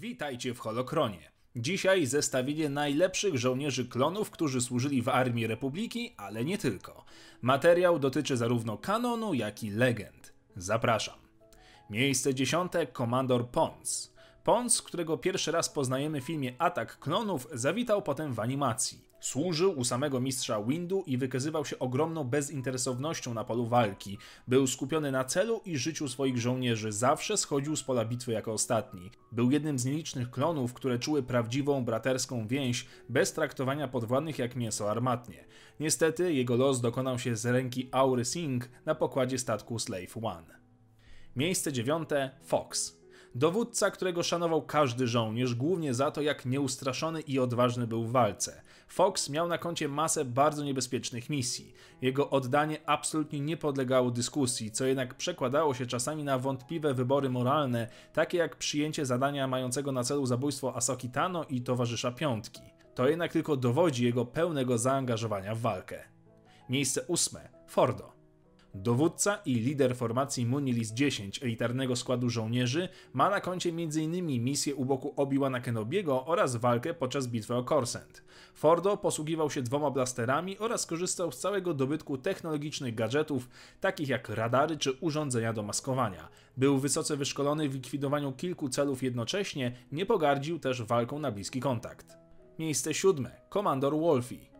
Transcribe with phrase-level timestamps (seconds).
[0.00, 1.30] Witajcie w Holokronie.
[1.56, 7.04] Dzisiaj zestawienie najlepszych żołnierzy klonów, którzy służyli w Armii Republiki, ale nie tylko.
[7.42, 10.32] Materiał dotyczy zarówno kanonu, jak i legend.
[10.56, 11.18] Zapraszam.
[11.90, 14.13] Miejsce dziesiąte Komandor Pons.
[14.44, 19.04] Pons, którego pierwszy raz poznajemy w filmie Atak Klonów, zawitał potem w animacji.
[19.20, 24.18] Służył u samego mistrza Windu i wykazywał się ogromną bezinteresownością na polu walki.
[24.48, 29.10] Był skupiony na celu i życiu swoich żołnierzy, zawsze schodził z pola bitwy jako ostatni.
[29.32, 34.90] Był jednym z nielicznych klonów, które czuły prawdziwą braterską więź, bez traktowania podwładnych jak mięso
[34.90, 35.44] armatnie.
[35.80, 40.58] Niestety jego los dokonał się z ręki Aury Singh na pokładzie statku Slave One.
[41.36, 43.03] Miejsce dziewiąte Fox.
[43.36, 48.62] Dowódca, którego szanował każdy żołnierz, głównie za to, jak nieustraszony i odważny był w walce.
[48.88, 51.74] Fox miał na koncie masę bardzo niebezpiecznych misji.
[52.02, 57.88] Jego oddanie absolutnie nie podlegało dyskusji, co jednak przekładało się czasami na wątpliwe wybory moralne,
[58.12, 62.62] takie jak przyjęcie zadania mającego na celu zabójstwo Asoki Tano i towarzysza Piątki.
[62.94, 66.04] To jednak tylko dowodzi jego pełnego zaangażowania w walkę.
[66.68, 67.48] Miejsce ósme.
[67.66, 68.13] Fordo.
[68.74, 74.44] Dowódca i lider formacji Munilis 10 elitarnego składu żołnierzy ma na koncie m.in.
[74.44, 78.24] misję u boku Obi-Wana Kenobiego oraz walkę podczas bitwy o Corsent.
[78.54, 83.48] Fordo posługiwał się dwoma blasterami oraz korzystał z całego dobytku technologicznych gadżetów,
[83.80, 86.28] takich jak radary czy urządzenia do maskowania.
[86.56, 92.16] Był wysoce wyszkolony w likwidowaniu kilku celów jednocześnie, nie pogardził też walką na bliski kontakt.
[92.58, 93.40] Miejsce siódme.
[93.48, 94.53] Komandor Wolfie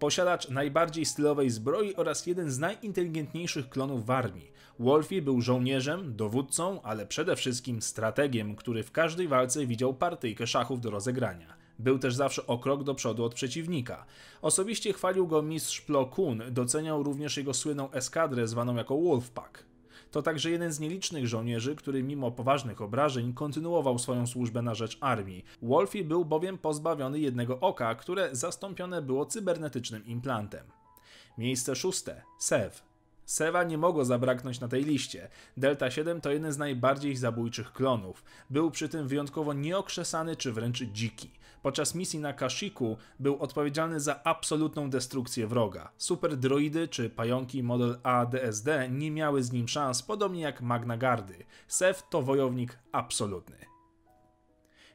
[0.00, 4.52] posiadacz najbardziej stylowej zbroi oraz jeden z najinteligentniejszych klonów w armii.
[4.78, 10.80] Wolfie był żołnierzem, dowódcą, ale przede wszystkim strategiem, który w każdej walce widział partyjkę szachów
[10.80, 11.54] do rozegrania.
[11.78, 14.06] Był też zawsze o krok do przodu od przeciwnika.
[14.42, 19.69] Osobiście chwalił go mistrz Plo Koon, doceniał również jego słynną eskadrę zwaną jako Wolfpack.
[20.10, 24.98] To także jeden z nielicznych żołnierzy, który mimo poważnych obrażeń kontynuował swoją służbę na rzecz
[25.00, 25.44] armii.
[25.62, 30.66] Wolfie był bowiem pozbawiony jednego oka, które zastąpione było cybernetycznym implantem.
[31.38, 32.22] Miejsce szóste.
[32.38, 32.70] Sev.
[33.24, 35.28] Seva nie mogło zabraknąć na tej liście.
[35.56, 38.24] Delta 7 to jeden z najbardziej zabójczych klonów.
[38.50, 41.30] Był przy tym wyjątkowo nieokrzesany czy wręcz dziki.
[41.62, 45.92] Podczas misji na Kashiku był odpowiedzialny za absolutną destrukcję wroga.
[45.96, 51.44] Super droidy czy pająki model ADSD nie miały z nim szans, podobnie jak Magna Gardy.
[51.68, 53.56] Sev to wojownik absolutny.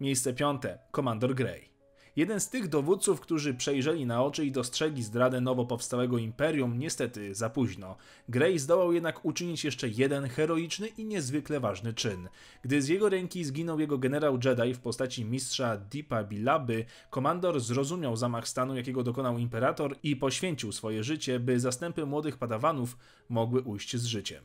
[0.00, 0.78] Miejsce piąte.
[0.90, 1.79] Komandor Grey.
[2.16, 7.34] Jeden z tych dowódców, którzy przejrzeli na oczy i dostrzegli zdradę nowo powstałego imperium, niestety
[7.34, 7.96] za późno.
[8.28, 12.28] Grey zdołał jednak uczynić jeszcze jeden heroiczny i niezwykle ważny czyn.
[12.62, 18.16] Gdy z jego ręki zginął jego generał Jedi w postaci mistrza Deepa Bilaby, komandor zrozumiał
[18.16, 22.96] zamach stanu, jakiego dokonał imperator i poświęcił swoje życie, by zastępy młodych padawanów
[23.28, 24.44] mogły ujść z życiem.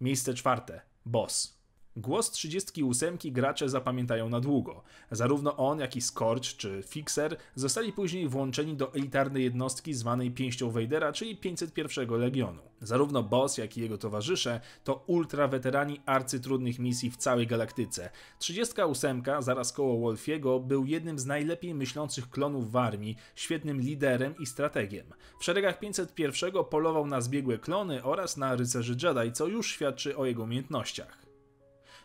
[0.00, 0.80] Miejsce czwarte.
[1.06, 1.59] Boss.
[1.96, 4.82] Głos 38 gracze zapamiętają na długo.
[5.10, 10.70] Zarówno on, jak i Scorch czy Fixer zostali później włączeni do elitarnej jednostki zwanej Pięścią
[10.70, 12.62] Vadera, czyli 501 Legionu.
[12.80, 18.10] Zarówno Boss, jak i jego towarzysze to ultra weterani arcytrudnych misji w całej galaktyce.
[18.38, 24.46] 38, zaraz koło Wolfiego, był jednym z najlepiej myślących klonów w armii, świetnym liderem i
[24.46, 25.06] strategiem.
[25.40, 30.26] W szeregach 501 polował na zbiegłe klony oraz na rycerzy Jedi, co już świadczy o
[30.26, 31.29] jego umiejętnościach.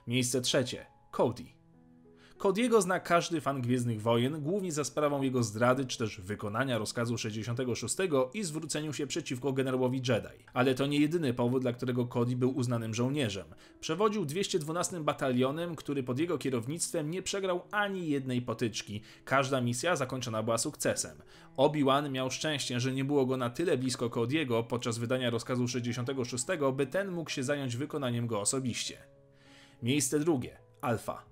[0.07, 0.85] Miejsce trzecie.
[1.11, 1.43] Cody.
[2.37, 7.17] Cody'ego zna każdy fan Gwiezdnych Wojen, głównie za sprawą jego zdrady czy też wykonania rozkazu
[7.17, 7.95] 66
[8.33, 10.45] i zwróceniu się przeciwko generałowi Jedi.
[10.53, 13.45] Ale to nie jedyny powód, dla którego Cody był uznanym żołnierzem.
[13.79, 19.01] Przewodził 212 batalionem, który pod jego kierownictwem nie przegrał ani jednej potyczki.
[19.23, 21.17] Każda misja zakończona była sukcesem.
[21.57, 26.45] Obi-Wan miał szczęście, że nie było go na tyle blisko Cody'ego podczas wydania rozkazu 66,
[26.73, 29.14] by ten mógł się zająć wykonaniem go osobiście.
[29.83, 30.57] Miejsce drugie.
[30.81, 31.23] Alfa.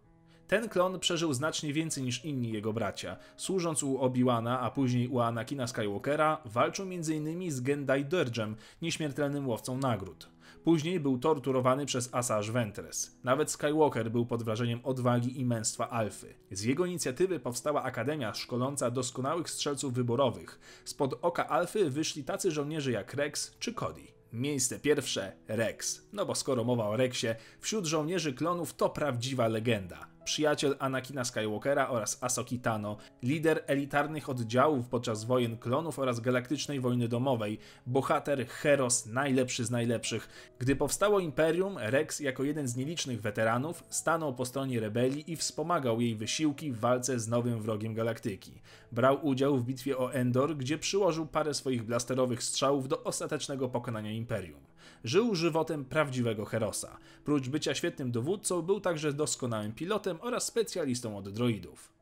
[0.47, 3.17] Ten klon przeżył znacznie więcej niż inni jego bracia.
[3.37, 7.51] Służąc u Obi-Wana, a później u Anakina Skywalkera, walczył m.in.
[7.51, 10.29] z Gendai Dirgem, nieśmiertelnym łowcą nagród.
[10.63, 13.19] Później był torturowany przez Asajj Ventress.
[13.23, 16.33] Nawet Skywalker był pod wrażeniem odwagi i męstwa Alfy.
[16.51, 20.59] Z jego inicjatywy powstała akademia szkoląca doskonałych strzelców wyborowych.
[20.85, 24.01] Spod oka Alfy wyszli tacy żołnierze jak Rex czy Cody.
[24.33, 26.01] Miejsce pierwsze Rex.
[26.13, 31.89] No bo skoro mowa o Rexie, wśród żołnierzy klonów to prawdziwa legenda przyjaciel Anakina Skywalkera
[31.89, 39.05] oraz Asoki Tano, lider elitarnych oddziałów podczas wojen klonów oraz galaktycznej wojny domowej, bohater, heros,
[39.05, 40.53] najlepszy z najlepszych.
[40.59, 46.01] Gdy powstało Imperium, Rex jako jeden z nielicznych weteranów stanął po stronie rebelii i wspomagał
[46.01, 48.51] jej wysiłki w walce z nowym wrogiem galaktyki.
[48.91, 54.11] Brał udział w bitwie o Endor, gdzie przyłożył parę swoich blasterowych strzałów do ostatecznego pokonania
[54.11, 54.72] Imperium.
[55.03, 56.97] Żył żywotem prawdziwego herosa.
[57.25, 61.93] Prócz bycia świetnym dowódcą, był także doskonałym pilotem oraz specjalistą od droidów.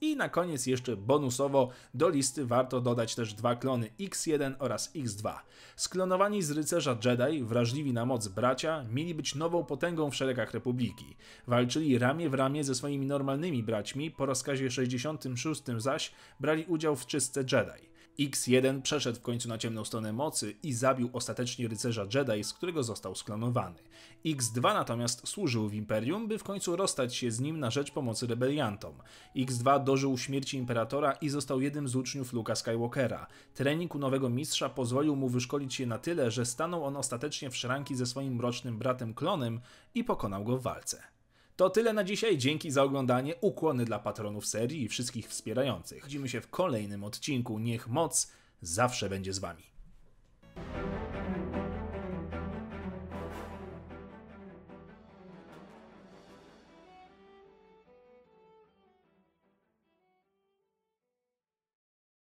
[0.00, 5.34] I na koniec jeszcze bonusowo do listy warto dodać też dwa klony X1 oraz X2.
[5.76, 11.16] Sklonowani z rycerza Jedi, wrażliwi na moc bracia, mieli być nową potęgą w szeregach Republiki.
[11.46, 17.06] Walczyli ramię w ramię ze swoimi normalnymi braćmi, po rozkazie 66 zaś brali udział w
[17.06, 17.88] czystce Jedi.
[18.18, 22.82] X1 przeszedł w końcu na ciemną stronę mocy i zabił ostatecznie rycerza Jedi, z którego
[22.82, 23.78] został sklonowany.
[24.26, 28.26] X2 natomiast służył w Imperium, by w końcu rozstać się z nim na rzecz pomocy
[28.26, 28.94] rebeliantom.
[29.36, 33.26] X2 dożył śmierci Imperatora i został jednym z uczniów Luka Skywalkera.
[33.54, 37.56] Trening u nowego mistrza pozwolił mu wyszkolić się na tyle, że stanął on ostatecznie w
[37.56, 39.60] szranki ze swoim mrocznym bratem klonem
[39.94, 41.17] i pokonał go w walce.
[41.58, 42.38] To tyle na dzisiaj.
[42.38, 43.34] Dzięki za oglądanie.
[43.40, 46.04] Ukłony dla patronów serii i wszystkich wspierających.
[46.04, 47.58] Widzimy się w kolejnym odcinku.
[47.58, 48.32] Niech moc
[48.62, 49.62] zawsze będzie z wami.